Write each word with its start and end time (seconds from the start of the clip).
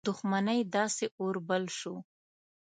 دښمنۍ 0.07 0.59
داسي 0.75 1.07
اور 1.19 1.35
بل 1.49 1.63
شو. 1.77 1.95